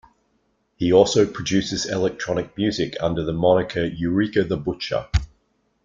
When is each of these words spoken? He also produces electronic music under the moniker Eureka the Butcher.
He 0.77 0.91
also 0.91 1.27
produces 1.27 1.85
electronic 1.85 2.57
music 2.57 2.95
under 2.99 3.23
the 3.23 3.33
moniker 3.33 3.85
Eureka 3.85 4.43
the 4.43 4.57
Butcher. 4.57 5.05